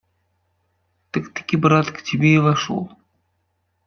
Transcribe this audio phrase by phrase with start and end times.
[1.11, 2.89] Так-таки брат к тебе и вошел?